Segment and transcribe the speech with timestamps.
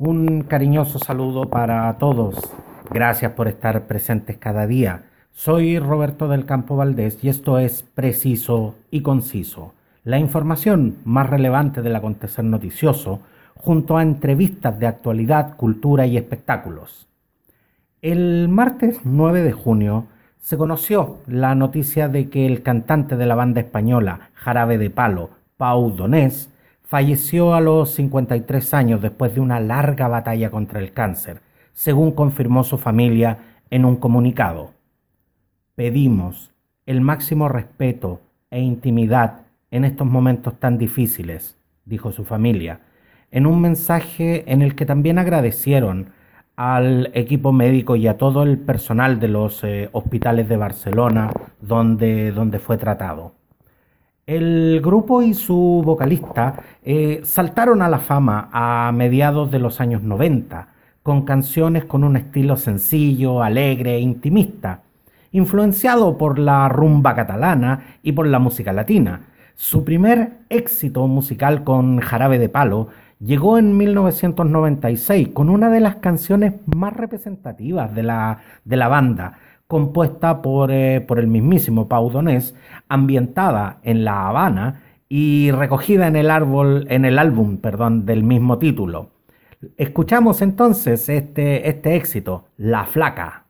[0.00, 2.36] Un cariñoso saludo para todos.
[2.88, 5.06] Gracias por estar presentes cada día.
[5.32, 9.74] Soy Roberto del Campo Valdés y esto es Preciso y Conciso,
[10.04, 13.22] la información más relevante del acontecer noticioso,
[13.56, 17.08] junto a entrevistas de actualidad, cultura y espectáculos.
[18.00, 20.06] El martes 9 de junio
[20.38, 25.30] se conoció la noticia de que el cantante de la banda española Jarabe de Palo,
[25.56, 26.50] Pau Donés,
[26.88, 31.42] falleció a los 53 años después de una larga batalla contra el cáncer,
[31.74, 34.72] según confirmó su familia en un comunicado.
[35.74, 36.50] Pedimos
[36.86, 42.80] el máximo respeto e intimidad en estos momentos tan difíciles, dijo su familia,
[43.30, 46.12] en un mensaje en el que también agradecieron
[46.56, 52.32] al equipo médico y a todo el personal de los eh, hospitales de Barcelona donde,
[52.32, 53.37] donde fue tratado.
[54.28, 56.52] El grupo y su vocalista
[56.84, 60.68] eh, saltaron a la fama a mediados de los años 90,
[61.02, 64.82] con canciones con un estilo sencillo, alegre e intimista,
[65.32, 69.22] influenciado por la rumba catalana y por la música latina.
[69.56, 72.88] Su primer éxito musical con Jarabe de Palo
[73.20, 79.38] llegó en 1996 con una de las canciones más representativas de la, de la banda,
[79.68, 82.56] compuesta por, eh, por el mismísimo Pau Donés,
[82.88, 88.58] ambientada en La Habana y recogida en el, árbol, en el álbum perdón, del mismo
[88.58, 89.10] título.
[89.76, 93.44] Escuchamos entonces este, este éxito, La Flaca.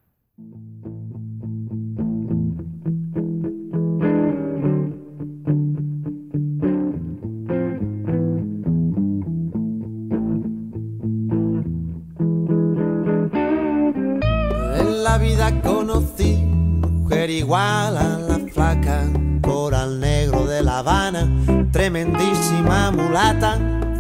[17.39, 19.05] Igual a la flaca,
[19.42, 21.28] coral negro de La Habana,
[21.70, 23.58] tremendísima mulata,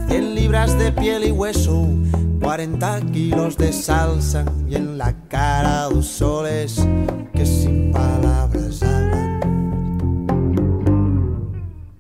[0.08, 1.86] 100 libras de piel y hueso,
[2.42, 6.84] 40 kilos de salsa y en la cara dos soles
[7.32, 9.40] que sin palabras hablan,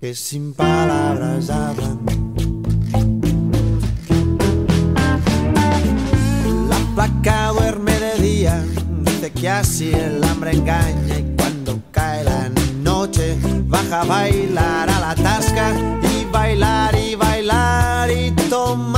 [0.00, 1.98] que sin palabras hablan.
[6.68, 8.64] La flaca duerme de día,
[9.02, 11.17] dice que así el hambre engaña
[13.88, 15.72] bailar a la tasca
[16.02, 18.97] y bailar y bailar y tomar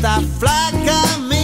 [0.00, 1.39] está flaca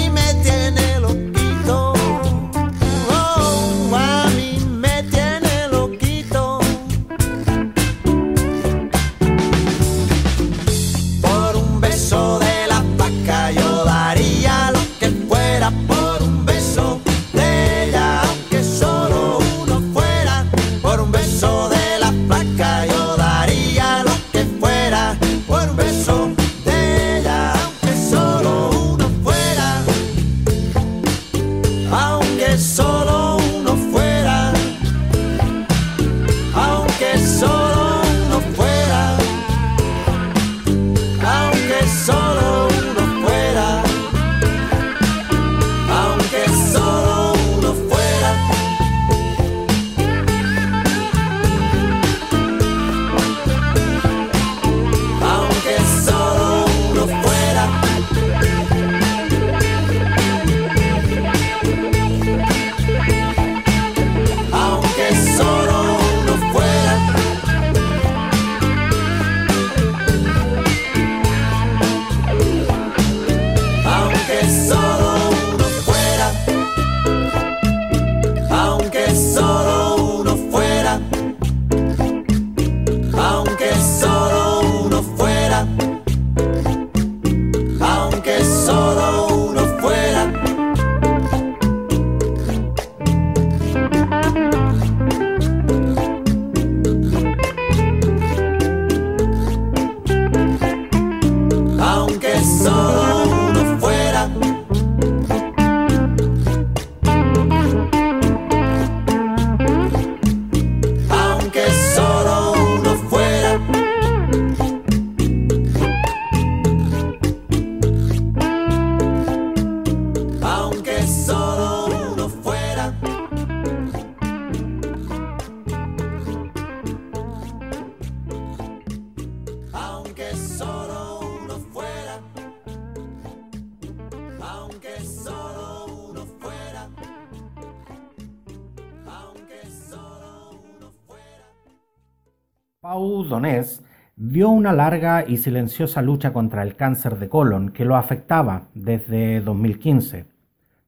[143.28, 143.82] Donés
[144.17, 149.40] dio una larga y silenciosa lucha contra el cáncer de colon que lo afectaba desde
[149.40, 150.25] 2015.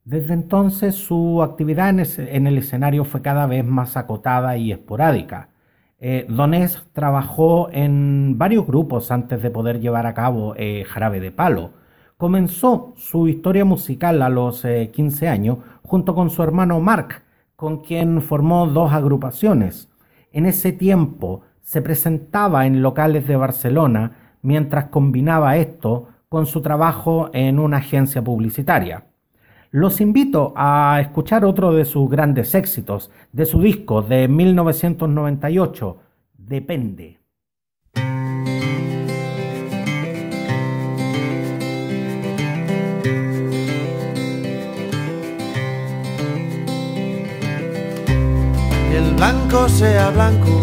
[0.04, 5.50] Desde entonces su actividad en el escenario fue cada vez más acotada y esporádica.
[6.00, 6.26] Eh,
[6.94, 11.72] trabajó en varios grupos antes de poder llevar a cabo eh, Jarabe de Palo.
[12.16, 17.22] Comenzó su historia musical a los 15 eh, años junto con su hermano Mark,
[17.54, 19.90] con quien formó dos agrupaciones.
[20.32, 27.28] En ese tiempo se presentaba en locales de Barcelona mientras combinaba esto con su trabajo
[27.34, 29.04] en una agencia publicitaria.
[29.70, 35.98] Los invito a escuchar otro de sus grandes éxitos, de su disco de 1998,
[36.38, 37.18] Depende.
[48.90, 50.62] El blanco sea blanco,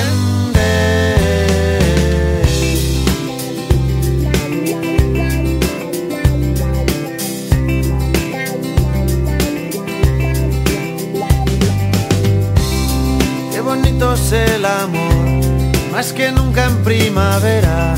[14.61, 17.95] El amor, más que nunca en primavera,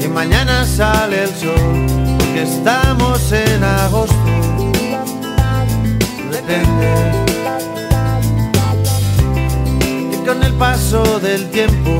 [0.00, 1.86] y mañana sale el sol,
[2.18, 4.16] porque estamos en agosto.
[10.10, 11.92] Que con el paso del tiempo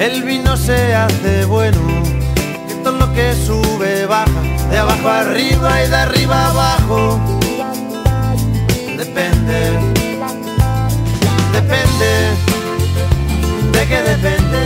[0.00, 1.80] el vino se hace bueno,
[2.68, 7.20] que todo lo que sube baja, de abajo arriba y de arriba abajo.
[8.96, 9.60] Depende,
[11.52, 12.51] depende,
[13.82, 14.60] de qué depende,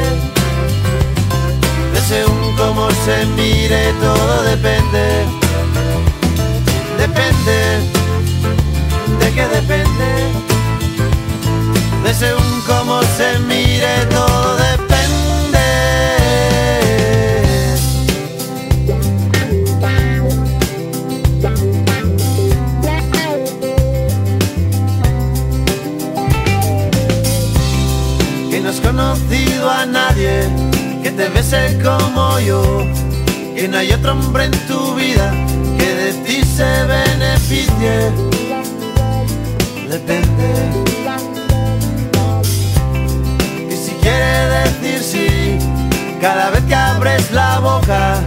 [1.93, 5.06] de según cómo se mire todo depende, depende
[39.99, 40.49] depende.
[43.71, 45.59] Y si quiere decir sí,
[46.21, 48.21] cada vez que abres la boca,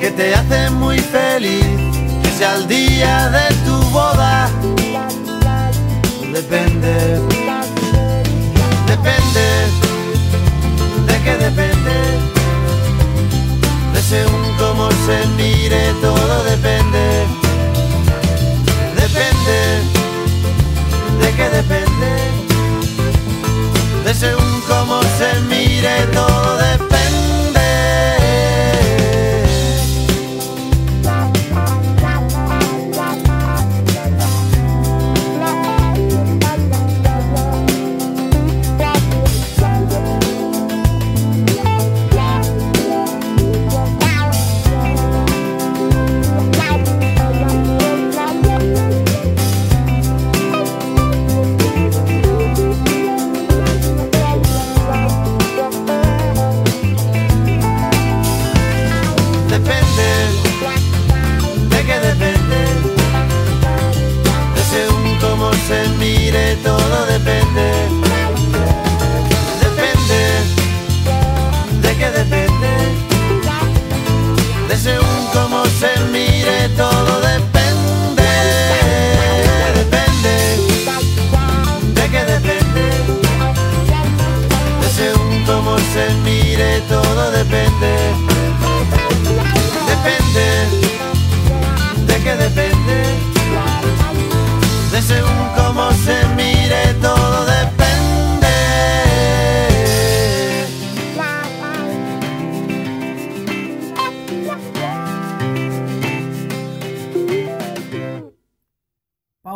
[0.00, 1.66] que te hace muy feliz,
[2.22, 4.50] que sea el día de tu boda.
[6.38, 6.94] Depende,
[8.92, 9.46] depende,
[11.08, 11.96] de qué depende,
[13.94, 16.11] de según cómo se mire, todo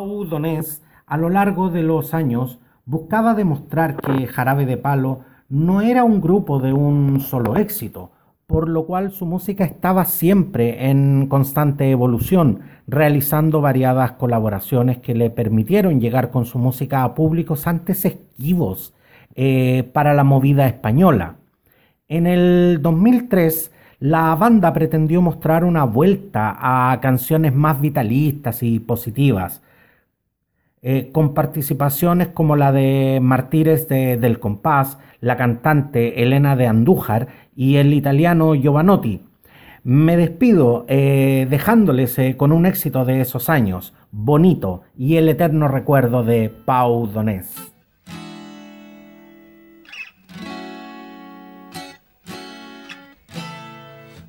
[0.06, 6.04] Donés, a lo largo de los años, buscaba demostrar que Jarabe de Palo no era
[6.04, 8.10] un grupo de un solo éxito,
[8.46, 15.30] por lo cual su música estaba siempre en constante evolución, realizando variadas colaboraciones que le
[15.30, 18.94] permitieron llegar con su música a públicos antes esquivos
[19.34, 21.36] eh, para la movida española.
[22.08, 29.62] En el 2003, la banda pretendió mostrar una vuelta a canciones más vitalistas y positivas,
[30.88, 37.26] eh, con participaciones como la de Martires del Compás, la cantante Elena de Andújar
[37.56, 39.20] y el italiano Giovanotti.
[39.82, 45.66] Me despido eh, dejándoles eh, con un éxito de esos años, bonito y el eterno
[45.66, 47.52] recuerdo de Pau Donés.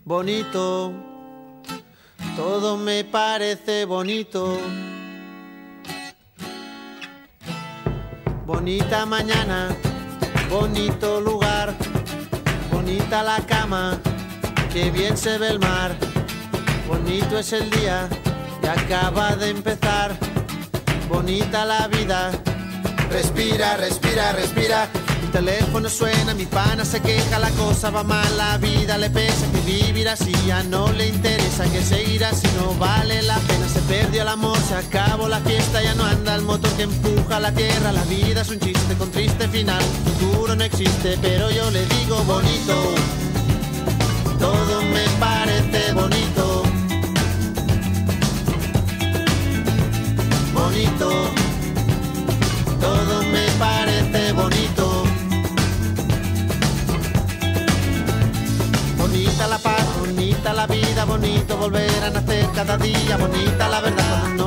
[0.05, 0.91] Bonito,
[2.35, 4.57] todo me parece bonito.
[8.48, 9.75] Bonita mañana,
[10.50, 11.75] bonito lugar,
[12.72, 14.00] bonita la cama,
[14.72, 15.94] que bien se ve el mar.
[16.88, 18.08] Bonito es el día
[18.62, 20.16] que acaba de empezar,
[21.10, 22.32] bonita la vida.
[23.12, 24.88] Respira, respira, respira
[25.22, 29.46] mi teléfono suena, mi pana se queja, la cosa va mal, la vida le pesa,
[29.51, 33.82] que vivir así ya no le interesa, que seguir así no vale la pena, se
[33.82, 36.16] perdió el amor, se acabó la fiesta, ya no motor
[36.77, 41.17] que empuja la tierra, la vida es un chiste con triste final, futuro no existe,
[41.19, 42.75] pero yo le digo bonito,
[44.39, 46.63] todo me parece bonito.
[50.53, 51.10] Bonito,
[52.79, 55.03] todo me parece bonito.
[59.00, 64.47] Bonita la paz, bonita la vida, bonito volver a nacer cada día, bonita la verdad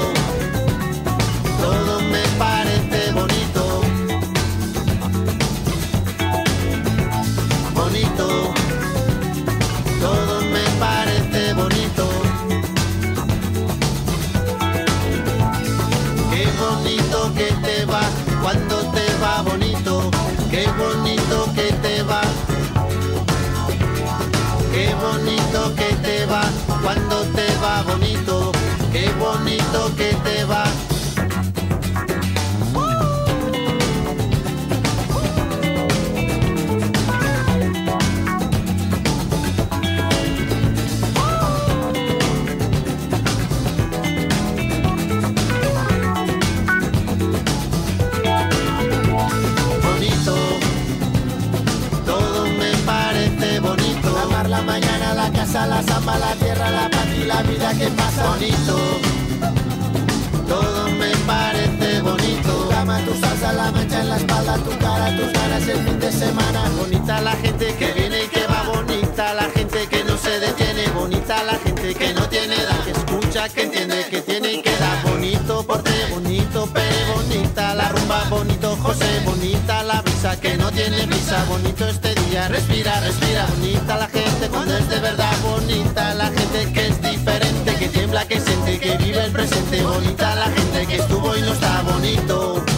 [78.81, 84.07] José, bonita la brisa que no tiene brisa, bonito este día, respira, respira, bonita la
[84.07, 88.79] gente cuando es de verdad, bonita la gente que es diferente, que tiembla, que siente,
[88.79, 92.70] que vive el presente, bonita la gente que estuvo y no está bonito.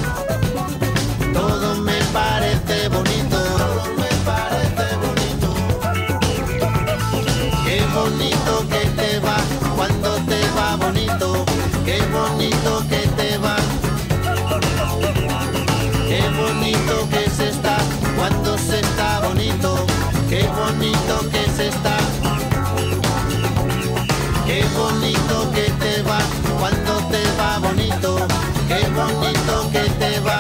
[28.68, 30.38] Qué bonito que te va.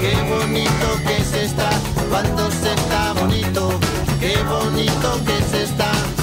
[0.00, 1.70] Qué bonito que se está
[2.10, 3.78] cuando se está bonito.
[4.20, 6.13] Qué bonito que se está.